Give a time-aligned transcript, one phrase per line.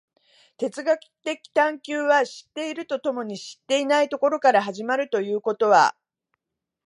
[0.57, 5.95] 哲学的探求は知っていると共に知っていないところから始まるということは、